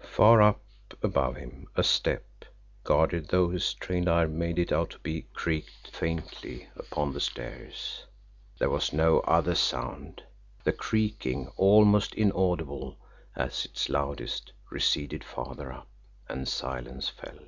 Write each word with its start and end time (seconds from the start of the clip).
Far 0.00 0.40
up 0.40 0.62
above 1.02 1.36
him 1.36 1.66
a 1.76 1.84
step, 1.84 2.46
guarded 2.84 3.28
though 3.28 3.50
his 3.50 3.74
trained 3.74 4.08
ear 4.08 4.26
made 4.26 4.58
it 4.58 4.72
out 4.72 4.88
to 4.92 4.98
be, 5.00 5.26
creaked 5.34 5.88
faintly 5.92 6.70
upon 6.74 7.12
the 7.12 7.20
stairs 7.20 8.06
there 8.58 8.70
was 8.70 8.94
no 8.94 9.20
other 9.20 9.54
sound. 9.54 10.22
The 10.64 10.72
creaking, 10.72 11.48
almost 11.58 12.14
inaudible 12.14 12.96
at 13.36 13.66
its 13.66 13.90
loudest, 13.90 14.52
receded 14.70 15.22
farther 15.22 15.70
up 15.70 15.88
and 16.30 16.48
silence 16.48 17.10
fell. 17.10 17.40